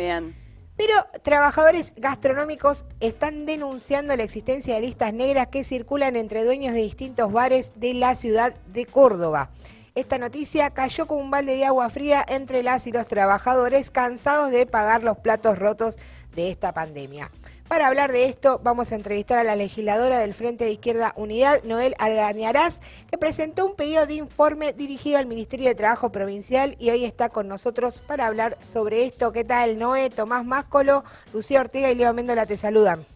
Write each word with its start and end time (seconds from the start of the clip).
Bien. 0.00 0.34
Pero 0.78 0.94
trabajadores 1.22 1.92
gastronómicos 1.94 2.86
están 3.00 3.44
denunciando 3.44 4.16
la 4.16 4.22
existencia 4.22 4.74
de 4.74 4.80
listas 4.80 5.12
negras 5.12 5.48
que 5.48 5.62
circulan 5.62 6.16
entre 6.16 6.42
dueños 6.42 6.72
de 6.72 6.80
distintos 6.80 7.30
bares 7.30 7.72
de 7.76 7.92
la 7.92 8.16
ciudad 8.16 8.54
de 8.68 8.86
Córdoba. 8.86 9.50
Esta 9.94 10.16
noticia 10.16 10.70
cayó 10.70 11.06
como 11.06 11.20
un 11.20 11.30
balde 11.30 11.54
de 11.54 11.66
agua 11.66 11.90
fría 11.90 12.24
entre 12.26 12.62
las 12.62 12.86
y 12.86 12.92
los 12.92 13.08
trabajadores 13.08 13.90
cansados 13.90 14.50
de 14.50 14.64
pagar 14.64 15.04
los 15.04 15.18
platos 15.18 15.58
rotos 15.58 15.98
de 16.34 16.50
esta 16.50 16.72
pandemia. 16.72 17.30
Para 17.70 17.86
hablar 17.86 18.10
de 18.10 18.24
esto, 18.24 18.60
vamos 18.64 18.90
a 18.90 18.96
entrevistar 18.96 19.38
a 19.38 19.44
la 19.44 19.54
legisladora 19.54 20.18
del 20.18 20.34
Frente 20.34 20.64
de 20.64 20.72
Izquierda 20.72 21.12
Unidad, 21.14 21.62
Noel 21.62 21.94
Algañarás, 22.00 22.80
que 23.08 23.16
presentó 23.16 23.64
un 23.64 23.76
pedido 23.76 24.06
de 24.06 24.14
informe 24.14 24.72
dirigido 24.72 25.18
al 25.18 25.26
Ministerio 25.26 25.68
de 25.68 25.76
Trabajo 25.76 26.10
Provincial 26.10 26.74
y 26.80 26.90
hoy 26.90 27.04
está 27.04 27.28
con 27.28 27.46
nosotros 27.46 28.00
para 28.04 28.26
hablar 28.26 28.58
sobre 28.72 29.04
esto. 29.04 29.30
¿Qué 29.30 29.44
tal, 29.44 29.78
Noé? 29.78 30.10
Tomás 30.10 30.44
Máscolo, 30.44 31.04
Lucía 31.32 31.60
Ortega 31.60 31.92
y 31.92 31.94
Leo 31.94 32.12
Méndola 32.12 32.44
te 32.44 32.56
saludan. 32.56 33.06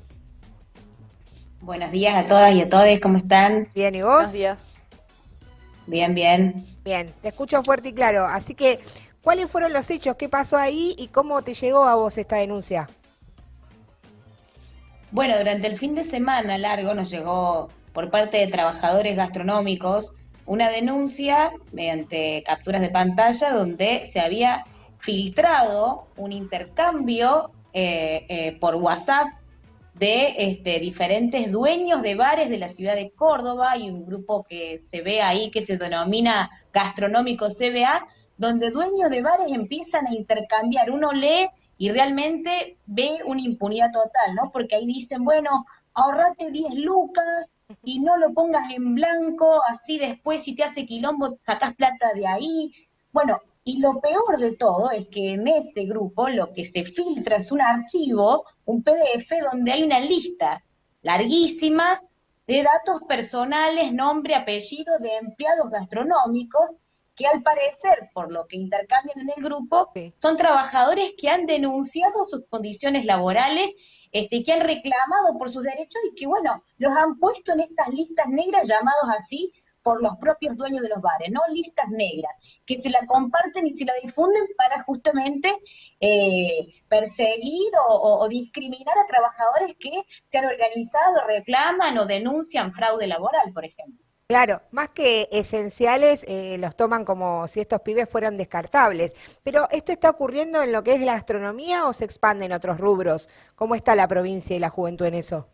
Buenos 1.60 1.91
días 1.91 2.15
a 2.15 2.29
todas 2.29 2.55
y 2.55 2.60
a 2.60 2.68
todos, 2.68 2.87
¿cómo 3.02 3.18
están? 3.18 3.71
Bien, 3.74 3.93
¿y 3.96 4.02
vos? 4.02 4.12
Buenos 4.12 4.32
días. 4.32 4.59
Bien, 5.88 6.15
bien. 6.15 6.65
Bien, 6.84 7.12
te 7.23 7.30
escucho 7.30 7.60
fuerte 7.65 7.88
y 7.88 7.93
claro. 7.93 8.24
Así 8.24 8.55
que, 8.55 8.79
¿cuáles 9.21 9.51
fueron 9.51 9.73
los 9.73 9.91
hechos? 9.91 10.15
¿Qué 10.15 10.29
pasó 10.29 10.57
ahí 10.57 10.95
y 10.96 11.09
cómo 11.09 11.43
te 11.43 11.55
llegó 11.55 11.82
a 11.87 11.96
vos 11.96 12.16
esta 12.18 12.37
denuncia? 12.37 12.88
Bueno, 15.14 15.38
durante 15.38 15.68
el 15.68 15.78
fin 15.78 15.95
de 15.95 16.02
semana 16.02 16.59
largo 16.59 16.92
nos 16.92 17.09
llegó 17.09 17.68
por 17.92 18.10
parte 18.10 18.38
de 18.38 18.48
trabajadores 18.48 19.14
gastronómicos 19.14 20.10
una 20.45 20.68
denuncia 20.70 21.52
mediante 21.70 22.42
capturas 22.45 22.80
de 22.80 22.90
pantalla 22.90 23.52
donde 23.52 24.06
se 24.06 24.18
había 24.18 24.66
filtrado 24.98 26.09
un 26.16 26.32
intercambio 26.32 27.52
eh, 27.73 28.27
eh, 28.28 28.59
por 28.59 28.74
WhatsApp 28.74 29.28
de 29.95 30.34
este, 30.37 30.80
diferentes 30.80 31.52
dueños 31.52 32.02
de 32.02 32.16
bares 32.16 32.51
de 32.51 32.59
la 32.59 32.71
ciudad 32.71 32.96
de 32.96 33.12
Córdoba 33.12 33.76
y 33.76 33.90
un 33.90 34.04
grupo 34.04 34.43
que 34.43 34.80
se 34.84 35.02
ve 35.02 35.23
ahí 35.23 35.52
que 35.52 35.62
se 35.62 35.78
denomina 35.78 36.51
Gastronómico 36.73 37.51
CBA, 37.51 38.04
donde 38.37 38.71
dueños 38.71 39.10
de 39.10 39.23
bares 39.23 39.46
empiezan 39.51 40.07
a 40.07 40.15
intercambiar. 40.15 40.90
Uno 40.90 41.13
lee 41.13 41.49
y 41.79 41.90
realmente 41.90 42.79
ve 42.87 43.18
una 43.24 43.43
impunidad 43.43 43.93
total, 43.93 44.35
¿no? 44.35 44.51
Porque 44.52 44.77
ahí 44.77 44.87
dicen, 44.87 45.24
bueno, 45.24 45.66
ahorrate 45.95 46.51
10 46.51 46.74
lucas 46.74 47.55
y 47.82 48.01
no 48.01 48.16
lo 48.16 48.32
pongas 48.32 48.71
en 48.73 48.95
blanco, 48.95 49.60
así 49.68 49.99
después 49.99 50.43
si 50.43 50.55
te 50.55 50.65
hace 50.65 50.87
quilombo 50.87 51.38
sacas 51.40 51.74
plata 51.74 52.12
de 52.15 52.27
ahí. 52.27 52.73
Bueno, 53.12 53.38
y 53.65 53.79
lo 53.79 54.01
peor 54.01 54.38
de 54.38 54.57
todo 54.57 54.90
es 54.90 55.07
que 55.09 55.35
en 55.35 55.49
ese 55.49 55.85
grupo 55.85 56.29
lo 56.29 56.52
que 56.52 56.65
se 56.65 56.85
filtra 56.85 57.37
es 57.37 57.51
un 57.51 57.62
archivo, 57.62 58.45
un 58.66 58.82
PDF, 58.82 59.30
donde 59.51 59.73
hay 59.73 59.82
una 59.85 60.01
lista 60.01 60.62
larguísima 61.02 62.02
de 62.46 62.62
datos 62.62 63.02
personales, 63.09 63.93
nombre, 63.93 64.34
apellido 64.34 64.99
de 64.99 65.16
empleados 65.16 65.71
gastronómicos 65.71 66.71
que 67.15 67.26
al 67.26 67.43
parecer, 67.43 68.10
por 68.12 68.32
lo 68.32 68.47
que 68.47 68.56
intercambian 68.56 69.20
en 69.20 69.31
el 69.37 69.44
grupo, 69.44 69.91
son 70.19 70.37
trabajadores 70.37 71.15
que 71.16 71.28
han 71.28 71.47
denunciado 71.47 72.25
sus 72.25 72.47
condiciones 72.48 73.04
laborales, 73.04 73.72
este, 74.12 74.44
que 74.44 74.53
han 74.53 74.60
reclamado 74.60 75.37
por 75.38 75.50
sus 75.50 75.65
derechos 75.65 76.00
y 76.10 76.15
que, 76.15 76.26
bueno, 76.26 76.62
los 76.78 76.93
han 76.97 77.19
puesto 77.19 77.53
en 77.53 77.60
estas 77.60 77.88
listas 77.88 78.28
negras 78.28 78.69
llamados 78.69 79.09
así 79.16 79.53
por 79.82 80.03
los 80.03 80.16
propios 80.16 80.56
dueños 80.56 80.82
de 80.82 80.88
los 80.88 81.03
bares, 81.03 81.31
no 81.31 81.43
listas 81.53 81.88
negras, 81.91 82.32
que 82.65 82.78
se 82.78 82.88
la 82.88 83.04
comparten 83.06 83.66
y 83.66 83.75
se 83.75 83.84
la 83.84 83.93
difunden 84.03 84.44
para 84.56 84.82
justamente 84.82 85.54
eh, 86.00 86.82
perseguir 86.88 87.71
o, 87.87 88.21
o, 88.21 88.28
discriminar 88.28 88.99
a 88.99 89.06
trabajadores 89.06 89.76
que 89.78 89.93
se 90.25 90.38
han 90.38 90.47
organizado, 90.47 91.26
reclaman 91.26 91.99
o 91.99 92.06
denuncian 92.06 92.72
fraude 92.72 93.06
laboral, 93.06 93.53
por 93.53 93.66
ejemplo. 93.66 94.03
Claro, 94.27 94.62
más 94.71 94.89
que 94.89 95.29
esenciales, 95.33 96.25
eh, 96.27 96.57
los 96.59 96.75
toman 96.77 97.05
como 97.05 97.47
si 97.47 97.61
estos 97.61 97.83
pibes 97.83 98.09
fueran 98.09 98.39
descartables. 98.39 99.15
Pero 99.43 99.69
¿esto 99.71 99.93
está 99.93 100.09
ocurriendo 100.09 100.62
en 100.62 100.73
lo 100.73 100.83
que 100.83 100.95
es 100.95 101.01
la 101.03 101.15
gastronomía 101.15 101.87
o 101.87 101.93
se 101.93 102.07
expande 102.07 102.47
en 102.47 102.53
otros 102.53 102.79
rubros? 102.79 103.29
¿Cómo 103.55 103.75
está 103.75 103.95
la 103.95 104.09
provincia 104.09 104.57
y 104.57 104.61
la 104.61 104.71
juventud 104.71 105.05
en 105.05 105.15
eso? 105.15 105.49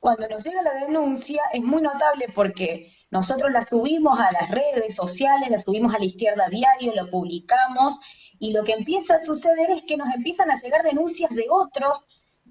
Cuando 0.00 0.26
nos 0.26 0.42
llega 0.42 0.62
la 0.62 0.86
denuncia 0.86 1.42
es 1.52 1.62
muy 1.62 1.82
notable 1.82 2.28
porque 2.34 2.92
nosotros 3.10 3.52
la 3.52 3.62
subimos 3.62 4.18
a 4.18 4.32
las 4.32 4.50
redes 4.50 4.94
sociales, 4.94 5.50
la 5.50 5.58
subimos 5.58 5.94
a 5.94 5.98
la 5.98 6.04
izquierda 6.06 6.48
diario, 6.48 6.94
lo 6.94 7.10
publicamos 7.10 7.98
y 8.38 8.52
lo 8.52 8.64
que 8.64 8.72
empieza 8.72 9.16
a 9.16 9.18
suceder 9.18 9.70
es 9.70 9.82
que 9.82 9.98
nos 9.98 10.14
empiezan 10.14 10.50
a 10.50 10.56
llegar 10.56 10.82
denuncias 10.82 11.30
de 11.30 11.46
otros 11.50 12.02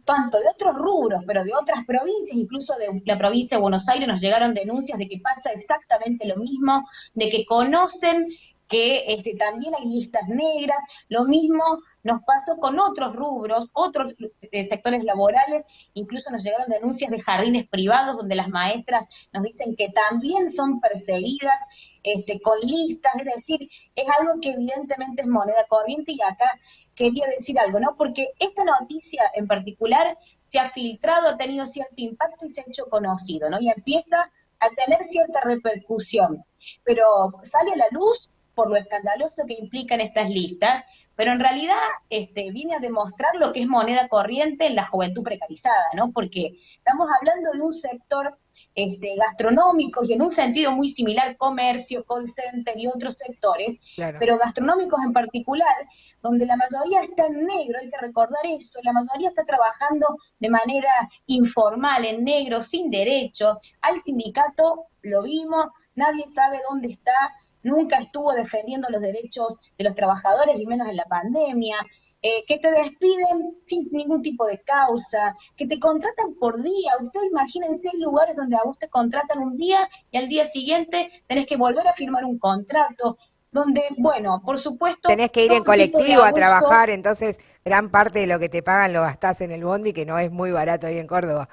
tanto 0.06 0.40
de 0.40 0.48
otros 0.48 0.76
rubros, 0.76 1.24
pero 1.26 1.44
de 1.44 1.54
otras 1.54 1.86
provincias, 1.86 2.38
incluso 2.38 2.76
de 2.78 3.02
la 3.06 3.18
provincia 3.18 3.58
de 3.58 3.62
Buenos 3.62 3.88
Aires 3.90 4.08
nos 4.08 4.22
llegaron 4.22 4.54
denuncias 4.54 4.98
de 4.98 5.08
que 5.08 5.20
pasa 5.20 5.52
exactamente 5.52 6.26
lo 6.26 6.36
mismo, 6.38 6.86
de 7.14 7.30
que 7.30 7.46
conocen 7.46 8.28
que 8.74 9.14
este, 9.14 9.36
también 9.36 9.76
hay 9.76 9.86
listas 9.86 10.28
negras, 10.28 10.82
lo 11.08 11.26
mismo 11.26 11.64
nos 12.02 12.24
pasó 12.24 12.58
con 12.58 12.80
otros 12.80 13.16
rubros, 13.16 13.70
otros 13.74 14.16
eh, 14.42 14.64
sectores 14.64 15.04
laborales, 15.04 15.64
incluso 15.94 16.32
nos 16.32 16.44
llegaron 16.44 16.70
denuncias 16.70 17.12
de 17.12 17.22
jardines 17.22 17.68
privados 17.68 18.18
donde 18.18 18.34
las 18.34 18.50
maestras 18.50 19.04
nos 19.32 19.44
dicen 19.44 19.76
que 19.76 19.90
también 19.90 20.50
son 20.50 20.80
perseguidas 20.80 21.62
este, 22.02 22.42
con 22.42 22.60
listas, 22.62 23.14
es 23.20 23.26
decir, 23.26 23.70
es 23.94 24.06
algo 24.20 24.42
que 24.42 24.50
evidentemente 24.50 25.22
es 25.22 25.28
moneda 25.28 25.68
corriente 25.70 26.14
y 26.14 26.22
acá 26.24 26.50
quería 26.96 27.28
decir 27.28 27.60
algo, 27.60 27.80
¿no? 27.80 27.96
Porque 27.96 28.30
esta 28.40 28.64
noticia 28.64 29.22
en 29.36 29.46
particular 29.46 30.18
se 30.42 30.58
ha 30.58 30.68
filtrado, 30.68 31.30
ha 31.30 31.38
tenido 31.38 31.68
cierto 31.68 31.94
impacto 31.98 32.48
y 32.48 32.50
se 32.50 32.62
ha 32.62 32.66
hecho 32.68 32.86
conocido, 32.90 33.52
¿no? 33.52 33.60
Y 33.60 33.70
empieza 33.70 34.32
a 34.60 34.70
tener 34.70 35.04
cierta 35.04 35.42
repercusión, 35.42 36.44
pero 36.84 37.34
sale 37.44 37.74
a 37.74 37.78
la 37.78 37.88
luz 37.92 38.32
por 38.56 38.70
lo 38.70 38.78
escandaloso 38.78 39.44
que 39.48 39.54
implican 39.54 40.02
estas 40.02 40.30
listas, 40.30 40.84
pero 41.16 41.32
en 41.32 41.40
realidad 41.40 41.78
este, 42.10 42.52
viene 42.52 42.76
a 42.76 42.80
demostrar 42.80 43.36
lo 43.36 43.54
que 43.54 43.62
es 43.62 43.68
moneda 43.68 44.08
corriente 44.08 44.66
en 44.66 44.76
la 44.76 44.86
juventud 44.88 45.24
precarizada, 45.24 45.86
¿no? 45.94 46.12
Porque 46.12 46.58
estamos 46.76 47.08
hablando 47.20 47.52
de 47.52 47.62
un 47.62 47.72
sector 47.72 48.38
este, 48.76 49.16
gastronómico 49.16 50.04
y 50.04 50.14
en 50.14 50.22
un 50.22 50.32
sentido 50.32 50.72
muy 50.72 50.90
similar 50.90 51.38
comercio, 51.38 52.04
call 52.06 52.28
center 52.28 52.78
y 52.78 52.88
otros 52.88 53.14
sectores, 53.14 53.78
pero 54.20 54.38
gastronómicos 54.38 55.00
en 55.06 55.14
particular, 55.14 55.76
donde 56.22 56.46
la 56.46 56.56
mayoría 56.56 57.02
está 57.02 57.28
en 57.28 57.46
negro, 57.46 57.80
hay 57.80 57.90
que 57.90 57.98
recordar 57.98 58.46
eso, 58.46 58.80
la 58.84 58.94
mayoría 58.94 59.30
está 59.30 59.44
trabajando 59.44 60.08
de 60.40 60.50
manera 60.50 60.92
informal, 61.28 62.06
en 62.06 62.24
negro, 62.24 62.62
sin 62.62 62.90
derecho, 62.90 63.60
hay 63.82 63.98
sindicato, 63.98 64.88
lo 65.04 65.22
vimos, 65.22 65.68
nadie 65.96 66.26
sabe 66.34 66.60
dónde 66.68 66.90
está, 66.90 67.14
nunca 67.64 67.98
estuvo 67.98 68.34
defendiendo 68.34 68.90
los 68.90 69.02
derechos 69.02 69.58
de 69.78 69.84
los 69.84 69.96
trabajadores, 69.96 70.60
y 70.60 70.66
menos 70.66 70.88
en 70.88 70.98
la 70.98 71.06
pandemia, 71.06 71.78
eh, 72.22 72.44
que 72.48 72.60
te 72.60 72.72
despiden 72.72 73.58
sin 73.64 73.90
ningún 73.92 74.22
tipo 74.22 74.46
de 74.46 74.62
causa, 74.62 75.36
que 75.58 75.68
te 75.68 75.80
contratan 75.80 76.36
por 76.40 76.62
día. 76.62 76.94
Ustedes 77.02 77.32
imagínense 77.32 77.90
lugares 77.98 78.38
donde 78.38 78.56
a 78.56 78.64
vos 78.64 78.78
te 78.78 78.88
contratan 78.88 79.40
un 79.40 79.58
día 79.58 79.90
y 80.12 80.18
al 80.18 80.30
día 80.30 80.46
siguiente 80.46 81.10
tenés 81.28 81.46
que 81.46 81.58
volver 81.58 81.88
a 81.88 81.94
firmar 81.94 82.24
un 82.26 82.38
contrato 82.38 83.18
donde, 83.52 83.84
bueno, 83.98 84.42
por 84.44 84.58
supuesto... 84.58 85.08
Tenés 85.08 85.30
que 85.30 85.46
ir 85.46 85.52
en 85.52 85.64
colectivo 85.64 86.24
a 86.24 86.32
trabajar, 86.32 86.90
entonces 86.90 87.38
gran 87.64 87.92
parte 87.92 88.20
de 88.20 88.28
lo 88.28 88.40
que 88.40 88.50
te 88.50 88.64
pagan 88.64 88.94
lo 88.94 89.02
gastás 89.02 89.42
en 89.42 89.52
el 89.52 89.64
bondi, 89.64 89.94
que 89.94 90.06
no 90.06 90.18
es 90.18 90.32
muy 90.32 90.52
barato 90.52 90.88
ahí 90.88 90.98
en 90.98 91.08
Córdoba 91.08 91.48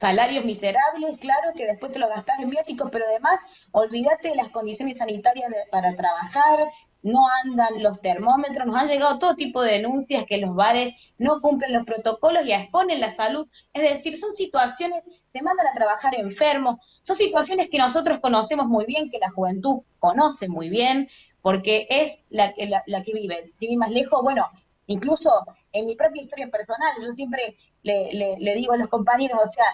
salarios 0.00 0.44
miserables, 0.44 1.18
claro, 1.18 1.52
que 1.54 1.66
después 1.66 1.92
te 1.92 1.98
lo 1.98 2.08
gastás 2.08 2.40
en 2.40 2.50
viáticos, 2.50 2.88
pero 2.90 3.04
además 3.06 3.38
olvídate 3.72 4.30
de 4.30 4.36
las 4.36 4.48
condiciones 4.48 4.98
sanitarias 4.98 5.52
para 5.70 5.94
trabajar, 5.94 6.60
no 7.02 7.20
andan 7.44 7.82
los 7.82 8.00
termómetros, 8.00 8.66
nos 8.66 8.76
han 8.76 8.88
llegado 8.88 9.18
todo 9.18 9.34
tipo 9.34 9.62
de 9.62 9.72
denuncias 9.72 10.24
que 10.26 10.38
los 10.38 10.54
bares 10.54 10.92
no 11.18 11.40
cumplen 11.40 11.72
los 11.72 11.86
protocolos 11.86 12.44
y 12.46 12.52
exponen 12.52 13.00
la 13.00 13.10
salud. 13.10 13.46
Es 13.72 13.82
decir, 13.82 14.16
son 14.16 14.32
situaciones, 14.32 15.02
te 15.32 15.42
mandan 15.42 15.66
a 15.66 15.72
trabajar 15.72 16.14
enfermos, 16.14 17.00
son 17.02 17.16
situaciones 17.16 17.68
que 17.70 17.78
nosotros 17.78 18.20
conocemos 18.20 18.66
muy 18.66 18.84
bien, 18.84 19.10
que 19.10 19.18
la 19.18 19.30
juventud 19.30 19.80
conoce 19.98 20.48
muy 20.48 20.68
bien, 20.68 21.08
porque 21.42 21.86
es 21.88 22.18
la, 22.28 22.52
la, 22.86 23.02
que 23.02 23.12
vive. 23.12 23.50
Si 23.54 23.74
más 23.76 23.90
lejos, 23.90 24.22
bueno, 24.22 24.46
incluso 24.90 25.30
en 25.72 25.86
mi 25.86 25.94
propia 25.94 26.22
historia 26.22 26.48
personal, 26.50 26.92
yo 27.00 27.12
siempre 27.12 27.56
le, 27.82 28.10
le, 28.12 28.54
digo 28.54 28.72
a 28.72 28.76
los 28.76 28.88
compañeros, 28.88 29.38
o 29.42 29.46
sea, 29.46 29.64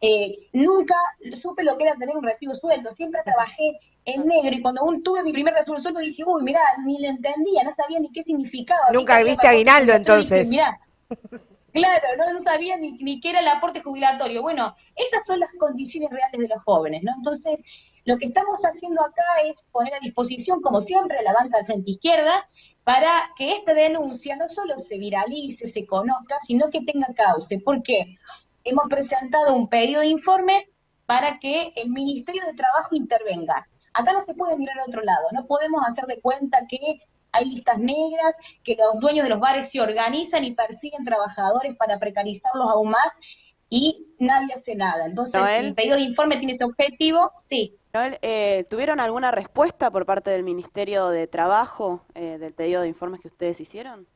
eh, 0.00 0.48
nunca 0.52 0.94
supe 1.32 1.62
lo 1.62 1.76
que 1.76 1.84
era 1.84 1.96
tener 1.96 2.16
un 2.16 2.22
recibo 2.22 2.54
sueldo, 2.54 2.90
siempre 2.90 3.20
trabajé 3.24 3.78
en 4.04 4.26
negro 4.26 4.56
y 4.56 4.62
cuando 4.62 4.82
tuve 5.04 5.22
mi 5.22 5.32
primer 5.32 5.54
recibo 5.54 5.78
sueldo 5.78 6.00
dije, 6.00 6.22
uy, 6.24 6.42
mira, 6.42 6.60
ni 6.84 7.00
lo 7.00 7.08
entendía, 7.08 7.64
no 7.64 7.72
sabía 7.72 7.98
ni 7.98 8.10
qué 8.12 8.22
significaba. 8.22 8.92
Nunca 8.92 9.22
viste 9.22 9.46
a 9.46 9.50
aguinaldo 9.50 9.92
entonces. 9.92 10.48
Dije, 10.48 10.62
Claro, 11.72 12.08
no, 12.16 12.40
sabía 12.40 12.76
ni, 12.76 12.92
ni 12.92 13.20
qué 13.20 13.30
era 13.30 13.40
el 13.40 13.48
aporte 13.48 13.80
jubilatorio. 13.80 14.42
Bueno, 14.42 14.74
esas 14.96 15.24
son 15.26 15.40
las 15.40 15.50
condiciones 15.58 16.10
reales 16.10 16.40
de 16.40 16.48
los 16.48 16.62
jóvenes, 16.64 17.02
¿no? 17.02 17.12
Entonces, 17.16 17.62
lo 18.04 18.18
que 18.18 18.26
estamos 18.26 18.58
haciendo 18.62 19.02
acá 19.02 19.22
es 19.44 19.64
poner 19.70 19.94
a 19.94 20.00
disposición, 20.00 20.60
como 20.60 20.80
siempre, 20.80 21.22
la 21.22 21.32
banca 21.32 21.58
de 21.58 21.64
frente 21.64 21.92
izquierda, 21.92 22.46
para 22.84 23.30
que 23.36 23.52
esta 23.52 23.74
denuncia 23.74 24.36
no 24.36 24.48
solo 24.48 24.76
se 24.78 24.98
viralice, 24.98 25.66
se 25.66 25.86
conozca, 25.86 26.38
sino 26.40 26.70
que 26.70 26.82
tenga 26.82 27.12
cauce. 27.14 27.58
¿Por 27.58 27.82
qué? 27.82 28.16
Hemos 28.64 28.88
presentado 28.88 29.54
un 29.54 29.68
pedido 29.68 30.00
de 30.00 30.08
informe 30.08 30.68
para 31.06 31.38
que 31.38 31.72
el 31.76 31.90
Ministerio 31.90 32.44
de 32.46 32.54
Trabajo 32.54 32.94
intervenga. 32.94 33.68
Acá 33.92 34.12
no 34.12 34.24
se 34.24 34.34
puede 34.34 34.56
mirar 34.56 34.78
al 34.78 34.88
otro 34.88 35.02
lado, 35.02 35.26
no 35.32 35.46
podemos 35.46 35.82
hacer 35.86 36.06
de 36.06 36.20
cuenta 36.20 36.66
que 36.68 37.00
hay 37.32 37.46
listas 37.46 37.78
negras, 37.78 38.36
que 38.62 38.76
los 38.76 38.98
dueños 39.00 39.24
de 39.24 39.30
los 39.30 39.40
bares 39.40 39.70
se 39.70 39.80
organizan 39.80 40.44
y 40.44 40.54
persiguen 40.54 41.04
trabajadores 41.04 41.76
para 41.76 41.98
precarizarlos 41.98 42.68
aún 42.68 42.90
más 42.90 43.12
y 43.68 44.08
nadie 44.18 44.52
hace 44.52 44.74
nada. 44.74 45.06
Entonces, 45.06 45.40
el 45.58 45.74
pedido 45.74 45.96
de 45.96 46.02
informe 46.02 46.36
tiene 46.36 46.52
este 46.52 46.64
objetivo, 46.64 47.32
sí. 47.40 47.76
Noel, 47.92 48.18
eh, 48.22 48.66
¿tuvieron 48.68 49.00
alguna 49.00 49.30
respuesta 49.30 49.90
por 49.90 50.06
parte 50.06 50.30
del 50.30 50.42
Ministerio 50.42 51.08
de 51.08 51.26
Trabajo 51.26 52.04
eh, 52.14 52.38
del 52.38 52.52
pedido 52.52 52.82
de 52.82 52.88
informes 52.88 53.20
que 53.20 53.28
ustedes 53.28 53.60
hicieron? 53.60 54.06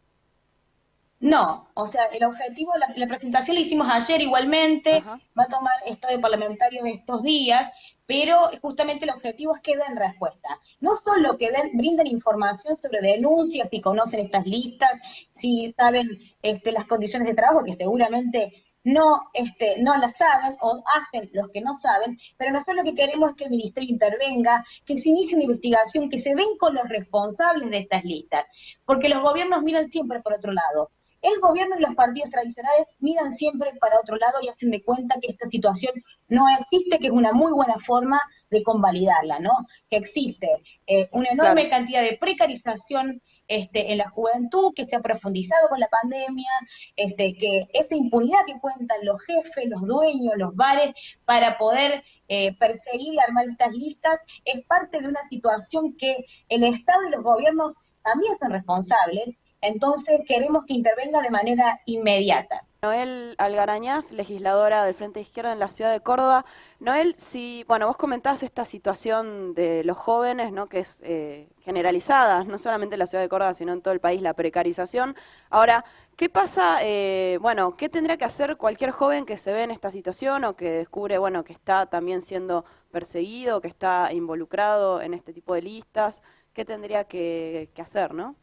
No, 1.20 1.68
o 1.74 1.86
sea, 1.86 2.06
el 2.06 2.24
objetivo, 2.24 2.72
la, 2.76 3.06
presentación 3.06 3.54
la 3.54 3.62
hicimos 3.62 3.88
ayer 3.90 4.20
igualmente, 4.20 5.02
va 5.06 5.44
a 5.44 5.48
tomar 5.48 5.72
estado 5.86 6.14
de 6.14 6.20
parlamentarios 6.20 6.84
estos 6.86 7.22
días, 7.22 7.70
pero 8.04 8.50
justamente 8.60 9.06
el 9.06 9.12
objetivo 9.12 9.54
es 9.54 9.62
que 9.62 9.76
den 9.76 9.96
respuesta. 9.96 10.60
No 10.80 10.96
solo 10.96 11.36
que 11.38 11.50
den, 11.50 11.76
brinden 11.78 12.06
información 12.06 12.76
sobre 12.76 13.00
denuncias, 13.00 13.70
si 13.70 13.80
conocen 13.80 14.20
estas 14.20 14.46
listas, 14.46 14.98
si 15.32 15.70
saben 15.70 16.18
este, 16.42 16.72
las 16.72 16.84
condiciones 16.84 17.28
de 17.28 17.34
trabajo, 17.34 17.64
que 17.64 17.72
seguramente 17.72 18.52
no, 18.84 19.22
este, 19.32 19.82
no 19.82 19.96
las 19.96 20.18
saben 20.18 20.56
o 20.60 20.82
hacen 20.94 21.30
los 21.32 21.48
que 21.50 21.62
no 21.62 21.78
saben, 21.78 22.18
pero 22.36 22.52
nosotros 22.52 22.76
lo 22.76 22.82
que 22.84 22.94
queremos 22.94 23.30
es 23.30 23.36
que 23.36 23.44
el 23.44 23.50
ministerio 23.50 23.90
intervenga, 23.90 24.62
que 24.84 24.98
se 24.98 25.08
inicie 25.08 25.36
una 25.36 25.44
investigación, 25.44 26.10
que 26.10 26.18
se 26.18 26.34
den 26.34 26.58
con 26.58 26.74
los 26.74 26.86
responsables 26.88 27.70
de 27.70 27.78
estas 27.78 28.04
listas, 28.04 28.44
porque 28.84 29.08
los 29.08 29.22
gobiernos 29.22 29.62
miran 29.62 29.86
siempre 29.86 30.20
por 30.20 30.34
otro 30.34 30.52
lado. 30.52 30.90
El 31.24 31.40
gobierno 31.40 31.76
y 31.78 31.82
los 31.82 31.94
partidos 31.94 32.28
tradicionales 32.28 32.86
miran 32.98 33.30
siempre 33.30 33.72
para 33.80 33.98
otro 33.98 34.16
lado 34.16 34.38
y 34.42 34.48
hacen 34.48 34.70
de 34.70 34.84
cuenta 34.84 35.16
que 35.20 35.28
esta 35.28 35.46
situación 35.46 35.94
no 36.28 36.44
existe, 36.60 36.98
que 36.98 37.06
es 37.06 37.12
una 37.12 37.32
muy 37.32 37.50
buena 37.52 37.76
forma 37.78 38.20
de 38.50 38.62
convalidarla, 38.62 39.40
¿no? 39.40 39.52
Que 39.88 39.96
existe 39.96 40.48
eh, 40.86 41.08
una 41.12 41.30
enorme 41.30 41.70
cantidad 41.70 42.02
de 42.02 42.18
precarización 42.18 43.22
este, 43.48 43.92
en 43.92 43.98
la 43.98 44.08
juventud, 44.10 44.72
que 44.74 44.84
se 44.84 44.96
ha 44.96 45.00
profundizado 45.00 45.68
con 45.68 45.80
la 45.80 45.88
pandemia, 45.88 46.50
este, 46.96 47.34
que 47.38 47.66
esa 47.72 47.96
impunidad 47.96 48.40
que 48.46 48.58
cuentan 48.60 48.98
los 49.02 49.20
jefes, 49.24 49.64
los 49.66 49.86
dueños, 49.86 50.34
los 50.36 50.54
bares, 50.54 50.92
para 51.24 51.58
poder 51.58 52.04
eh, 52.28 52.56
perseguir 52.58 53.14
y 53.14 53.18
armar 53.18 53.46
estas 53.48 53.74
listas, 53.74 54.20
es 54.44 54.64
parte 54.66 55.00
de 55.00 55.08
una 55.08 55.22
situación 55.22 55.96
que 55.96 56.24
el 56.48 56.64
Estado 56.64 57.06
y 57.08 57.12
los 57.12 57.22
gobiernos 57.22 57.74
también 58.02 58.34
son 58.36 58.50
responsables 58.50 59.34
entonces 59.64 60.20
queremos 60.26 60.64
que 60.64 60.74
intervenga 60.74 61.20
de 61.22 61.30
manera 61.30 61.80
inmediata. 61.86 62.64
Noel 62.84 63.34
Algarañaz, 63.38 64.12
legisladora 64.12 64.84
del 64.84 64.94
Frente 64.94 65.18
Izquierda 65.18 65.54
en 65.54 65.58
la 65.58 65.68
ciudad 65.68 65.90
de 65.90 66.00
Córdoba. 66.00 66.44
Noel, 66.80 67.14
si, 67.16 67.64
bueno, 67.66 67.86
vos 67.86 67.96
comentás 67.96 68.42
esta 68.42 68.66
situación 68.66 69.54
de 69.54 69.82
los 69.84 69.96
jóvenes, 69.96 70.52
¿no? 70.52 70.68
Que 70.68 70.80
es 70.80 71.00
eh, 71.02 71.48
generalizada, 71.60 72.44
no 72.44 72.58
solamente 72.58 72.96
en 72.96 72.98
la 72.98 73.06
ciudad 73.06 73.24
de 73.24 73.30
Córdoba, 73.30 73.54
sino 73.54 73.72
en 73.72 73.80
todo 73.80 73.94
el 73.94 74.00
país, 74.00 74.20
la 74.20 74.34
precarización. 74.34 75.16
Ahora, 75.48 75.82
¿qué 76.16 76.28
pasa, 76.28 76.76
eh, 76.82 77.38
bueno, 77.40 77.74
qué 77.74 77.88
tendría 77.88 78.18
que 78.18 78.26
hacer 78.26 78.58
cualquier 78.58 78.90
joven 78.90 79.24
que 79.24 79.38
se 79.38 79.54
ve 79.54 79.62
en 79.62 79.70
esta 79.70 79.90
situación 79.90 80.44
o 80.44 80.54
que 80.54 80.70
descubre, 80.70 81.16
bueno, 81.16 81.42
que 81.42 81.54
está 81.54 81.86
también 81.86 82.20
siendo 82.20 82.66
perseguido, 82.90 83.62
que 83.62 83.68
está 83.68 84.12
involucrado 84.12 85.00
en 85.00 85.14
este 85.14 85.32
tipo 85.32 85.54
de 85.54 85.62
listas? 85.62 86.22
¿Qué 86.52 86.66
tendría 86.66 87.04
que 87.04 87.70
hacer, 87.78 88.12
no? 88.12 88.36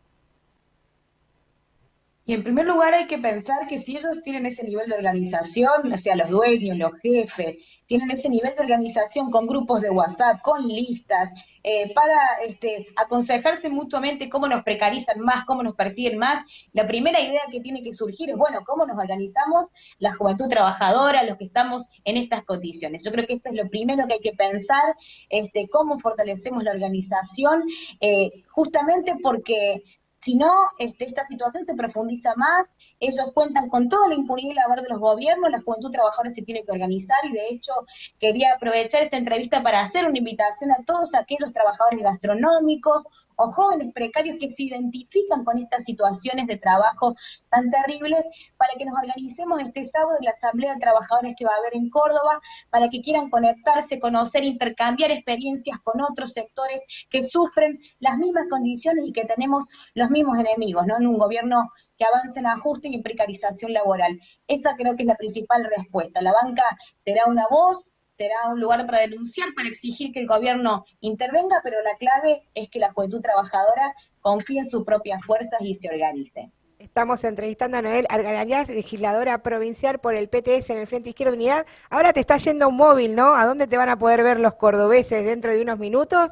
Y 2.24 2.34
en 2.34 2.44
primer 2.44 2.66
lugar 2.66 2.94
hay 2.94 3.08
que 3.08 3.18
pensar 3.18 3.68
que 3.68 3.80
si 3.80 3.98
ellos 3.98 4.22
tienen 4.24 4.46
ese 4.46 4.64
nivel 4.64 4.88
de 4.88 4.96
organización, 4.96 5.92
o 5.92 5.98
sea, 5.98 6.16
los 6.16 6.30
dueños, 6.30 6.78
los 6.78 6.92
jefes, 7.02 7.58
tienen 7.88 8.12
ese 8.12 8.30
nivel 8.30 8.56
de 8.56 8.62
organización 8.62 9.32
con 9.32 9.48
grupos 9.48 9.82
de 9.82 9.90
WhatsApp, 9.90 10.40
con 10.44 10.68
listas, 10.68 11.32
eh, 11.64 11.92
para 11.96 12.16
este, 12.48 12.88
aconsejarse 12.96 13.70
mutuamente 13.70 14.30
cómo 14.30 14.48
nos 14.48 14.64
precarizan 14.64 15.20
más, 15.20 15.46
cómo 15.46 15.64
nos 15.64 15.76
persiguen 15.76 16.20
más, 16.20 16.44
la 16.74 16.86
primera 16.86 17.20
idea 17.20 17.42
que 17.52 17.60
tiene 17.60 17.82
que 17.82 17.94
surgir 17.94 18.30
es, 18.30 18.38
bueno, 18.38 18.60
cómo 18.68 18.86
nos 18.86 18.98
organizamos 18.98 19.72
la 19.98 20.14
juventud 20.14 20.48
trabajadora, 20.48 21.24
los 21.24 21.38
que 21.38 21.46
estamos 21.46 21.86
en 22.06 22.18
estas 22.18 22.44
condiciones. 22.44 23.04
Yo 23.04 23.12
creo 23.12 23.26
que 23.26 23.34
esto 23.34 23.50
es 23.50 23.56
lo 23.56 23.68
primero 23.68 24.08
que 24.08 24.14
hay 24.14 24.20
que 24.20 24.34
pensar, 24.34 24.96
este, 25.30 25.68
cómo 25.70 26.00
fortalecemos 26.00 26.64
la 26.64 26.72
organización, 26.72 27.64
eh, 28.00 28.44
justamente 28.52 29.16
porque 29.24 29.82
si 30.22 30.36
no, 30.36 30.52
este, 30.78 31.06
esta 31.06 31.24
situación 31.24 31.66
se 31.66 31.74
profundiza 31.74 32.36
más, 32.36 32.68
ellos 33.00 33.32
cuentan 33.34 33.70
con 33.70 33.90
toda 33.90 34.08
la 34.08 34.14
impunidad 34.14 34.52
y 34.52 34.54
la 34.54 34.82
de 34.82 34.90
los 34.90 35.00
gobiernos, 35.00 35.50
la 35.50 35.62
juventud 35.62 35.90
trabajadora 35.90 36.30
se 36.30 36.44
tiene 36.44 36.64
que 36.64 36.72
organizar 36.72 37.18
y 37.24 37.34
de 37.34 37.48
hecho 37.50 37.74
quería 38.20 38.54
aprovechar 38.54 39.02
esta 39.02 39.18
entrevista 39.18 39.64
para 39.64 39.82
hacer 39.82 40.06
una 40.06 40.20
invitación 40.20 40.72
a 40.72 40.84
todos 40.86 41.16
aquellos 41.16 41.52
trabajadores 41.52 42.02
gastronómicos 42.02 43.04
o 43.36 43.48
jóvenes 43.48 43.94
precarios 43.94 44.38
que 44.40 44.52
se 44.52 44.64
identifican 44.64 45.44
con 45.44 45.58
estas 45.58 45.86
situaciones 45.86 46.46
de 46.46 46.58
trabajo 46.58 47.16
tan 47.50 47.72
terribles 47.72 48.28
para 48.58 48.74
que 48.78 48.86
nos 48.86 48.96
organicemos 48.96 49.60
este 49.62 49.84
sábado 49.84 50.18
en 50.20 50.26
la 50.26 50.32
Asamblea 50.32 50.74
de 50.74 50.80
Trabajadores 50.80 51.34
que 51.36 51.46
va 51.46 51.54
a 51.54 51.58
haber 51.58 51.76
en 51.76 51.90
Córdoba, 51.90 52.40
para 52.70 52.90
que 52.90 53.02
quieran 53.02 53.32
conectarse, 53.32 54.00
conocer, 54.00 54.44
intercambiar 54.44 55.10
experiencias 55.10 55.80
con 55.84 56.00
otros 56.02 56.32
sectores 56.34 56.82
que 57.10 57.24
sufren 57.24 57.80
las 58.00 58.18
mismas 58.18 58.46
condiciones 58.50 59.06
y 59.08 59.14
que 59.14 59.26
tenemos 59.26 59.66
los 59.96 60.11
mismos 60.12 60.38
enemigos, 60.38 60.86
¿no? 60.86 60.98
En 60.98 61.08
un 61.08 61.18
gobierno 61.18 61.72
que 61.98 62.06
avance 62.06 62.40
en 62.40 62.48
ajuste 62.48 62.90
y 62.90 63.02
precarización 63.02 63.74
laboral. 63.74 64.20
Esa 64.48 64.76
creo 64.76 64.96
que 64.96 65.04
es 65.04 65.08
la 65.08 65.16
principal 65.16 65.68
respuesta. 65.76 66.22
La 66.22 66.34
banca 66.34 66.64
será 67.00 67.26
una 67.26 67.48
voz, 67.50 67.94
será 68.14 68.36
un 68.52 68.60
lugar 68.60 68.86
para 68.86 69.00
denunciar, 69.00 69.50
para 69.56 69.70
exigir 69.70 70.12
que 70.12 70.20
el 70.20 70.28
gobierno 70.28 70.86
intervenga, 71.00 71.62
pero 71.64 71.82
la 71.82 71.98
clave 71.98 72.44
es 72.54 72.70
que 72.70 72.80
la 72.80 72.92
juventud 72.94 73.22
trabajadora 73.22 73.94
confíe 74.20 74.60
en 74.60 74.70
sus 74.70 74.84
propias 74.84 75.24
fuerzas 75.24 75.60
y 75.62 75.74
se 75.74 75.90
organice. 75.90 76.52
Estamos 76.82 77.24
entrevistando 77.24 77.78
a 77.78 77.84
Noel 77.84 78.08
Algarías, 78.10 78.68
legisladora 78.68 79.44
provincial 79.44 80.00
por 80.00 80.16
el 80.16 80.30
PTS 80.30 80.72
en 80.72 80.78
el 80.78 80.88
Frente 80.88 81.10
Izquierda 81.10 81.34
Unidad. 81.34 81.66
Ahora 81.92 82.12
te 82.12 82.20
está 82.20 82.38
yendo 82.38 82.70
un 82.70 82.76
móvil, 82.76 83.14
¿no? 83.16 83.36
¿A 83.36 83.46
dónde 83.46 83.68
te 83.68 83.78
van 83.78 83.90
a 83.90 84.00
poder 84.00 84.24
ver 84.24 84.40
los 84.40 84.56
cordobeses 84.56 85.24
dentro 85.24 85.54
de 85.54 85.62
unos 85.62 85.78
minutos? 85.78 86.32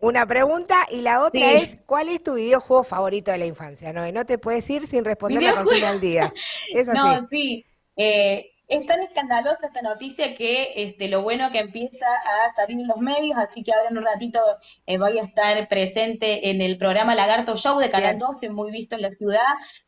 Una 0.00 0.26
pregunta 0.26 0.86
y 0.90 1.00
la 1.00 1.22
otra 1.22 1.52
es, 1.52 1.80
¿cuál 1.84 2.08
es 2.08 2.22
tu 2.22 2.34
videojuego 2.34 2.84
favorito 2.84 3.32
de 3.32 3.38
la 3.38 3.46
infancia? 3.46 3.92
No, 3.92 4.10
no 4.12 4.24
te 4.24 4.38
puedes 4.38 4.68
ir 4.70 4.86
sin 4.86 5.04
responder 5.04 5.42
la 5.42 5.54
consigna 5.54 5.90
al 5.90 6.00
día. 6.00 6.32
Es 6.72 6.88
así. 6.88 6.98
No, 6.98 7.26
sí. 7.28 7.64
Eh, 7.96 8.52
es 8.68 8.84
tan 8.84 9.00
escandalosa 9.00 9.66
esta 9.66 9.80
noticia 9.80 10.34
que 10.34 10.72
este, 10.76 11.08
lo 11.08 11.22
bueno 11.22 11.50
que 11.50 11.58
empieza 11.58 12.06
a 12.06 12.54
salir 12.54 12.78
en 12.78 12.86
los 12.86 12.98
medios, 12.98 13.38
así 13.38 13.62
que 13.64 13.72
ahora 13.72 13.88
en 13.88 13.96
un 13.96 14.04
ratito 14.04 14.40
eh, 14.86 14.98
voy 14.98 15.18
a 15.18 15.22
estar 15.22 15.66
presente 15.68 16.50
en 16.50 16.60
el 16.60 16.76
programa 16.76 17.14
Lagarto 17.14 17.56
Show 17.56 17.78
de 17.78 17.90
Canal 17.90 18.18
12, 18.18 18.50
muy 18.50 18.70
visto 18.70 18.94
en 18.94 19.02
la 19.02 19.10
ciudad, 19.10 19.40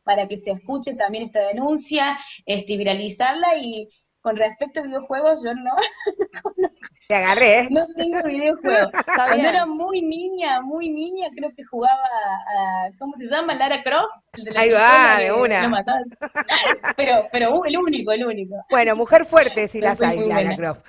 para 0.03 0.27
que 0.29 0.39
se 0.39 0.53
escuche 0.53 0.95
también 0.95 1.25
esta 1.25 1.41
denuncia, 1.41 2.19
este, 2.47 2.79
viralizarla 2.79 3.59
y 3.61 3.91
con 4.21 4.37
respecto 4.37 4.81
a 4.81 4.83
videojuegos, 4.83 5.41
yo 5.43 5.55
no. 5.55 5.75
Te 7.09 7.15
agarré. 7.15 7.61
¿eh? 7.61 7.69
No 7.71 7.87
tengo 7.97 8.23
videojuegos. 8.23 8.91
Cuando 9.17 9.49
era 9.49 9.67
muy 9.67 10.03
niña, 10.03 10.61
muy 10.61 10.91
niña, 10.91 11.29
creo 11.35 11.51
que 11.57 11.65
jugaba 11.65 11.95
a. 11.95 12.91
¿Cómo 12.99 13.15
se 13.15 13.27
llama? 13.27 13.55
Lara 13.55 13.83
Croft. 13.83 14.13
Ahí 14.57 14.71
va, 14.71 15.19
de 15.19 15.33
una. 15.33 15.85
pero, 16.97 17.27
pero 17.33 17.65
el 17.65 17.79
único, 17.79 18.13
el 18.13 18.27
único. 18.27 18.57
Bueno, 18.71 18.95
mujer 18.95 19.27
fuerte 19.27 19.69
si 19.69 19.81
las 19.81 20.01
hay, 20.01 20.21
Lara 20.27 20.55
Croft. 20.57 20.87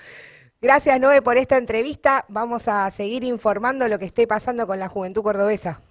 Gracias, 0.61 0.99
Noé, 0.99 1.21
por 1.21 1.37
esta 1.37 1.57
entrevista. 1.57 2.25
Vamos 2.27 2.67
a 2.67 2.91
seguir 2.91 3.23
informando 3.23 3.87
lo 3.87 3.97
que 3.97 4.05
esté 4.05 4.27
pasando 4.27 4.67
con 4.67 4.79
la 4.79 4.89
juventud 4.89 5.23
cordobesa. 5.23 5.81